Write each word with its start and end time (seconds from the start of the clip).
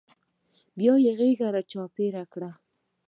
بيا 0.77 0.93
يې 1.05 1.11
غېږ 1.19 1.37
رانه 1.43 1.61
چاپېره 1.71 2.23
کړه. 2.33 2.51